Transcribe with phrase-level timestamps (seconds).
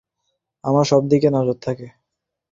[0.63, 1.87] আমার সবদিকে নজর থাকে।